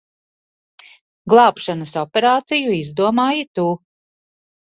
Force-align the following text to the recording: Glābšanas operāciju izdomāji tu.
Glābšanas 1.33 1.93
operāciju 2.03 2.73
izdomāji 2.79 3.47
tu. 3.59 3.67